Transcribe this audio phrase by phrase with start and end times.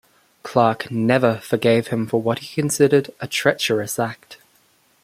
[0.41, 4.37] Clarke never forgave him for what he considered a treasonous act.